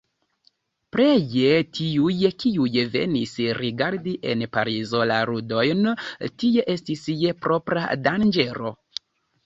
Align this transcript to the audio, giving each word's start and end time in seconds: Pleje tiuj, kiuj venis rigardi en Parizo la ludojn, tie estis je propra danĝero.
Pleje 0.95 1.51
tiuj, 1.79 2.15
kiuj 2.45 2.73
venis 2.95 3.35
rigardi 3.59 4.15
en 4.33 4.43
Parizo 4.59 5.05
la 5.15 5.21
ludojn, 5.35 5.93
tie 6.43 6.69
estis 6.79 7.09
je 7.25 7.41
propra 7.47 7.89
danĝero. 8.11 8.79